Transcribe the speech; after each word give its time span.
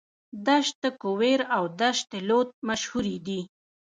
دشت 0.47 0.81
کویر 1.01 1.41
او 1.55 1.63
دشت 1.81 2.09
لوت 2.27 2.49
مشهورې 2.67 3.17
دي. 3.25 3.41